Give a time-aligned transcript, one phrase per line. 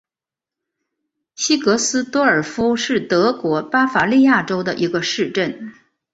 [1.35, 5.73] 西格斯多尔夫是德国巴伐利亚州的一个市镇。